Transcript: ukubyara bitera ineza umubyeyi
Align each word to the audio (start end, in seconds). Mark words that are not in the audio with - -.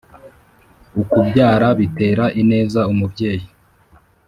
ukubyara 1.01 1.67
bitera 1.79 2.25
ineza 2.41 2.81
umubyeyi 2.91 3.45